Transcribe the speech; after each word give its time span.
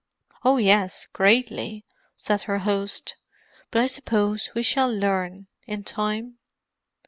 "Oh 0.43 0.57
yes, 0.57 1.05
greatly," 1.13 1.85
said 2.17 2.41
her 2.49 2.57
host. 2.57 3.17
"But 3.69 3.83
I 3.83 3.85
suppose 3.85 4.49
we 4.55 4.63
shall 4.63 4.91
learn, 4.91 5.45
in 5.67 5.83
time." 5.83 6.39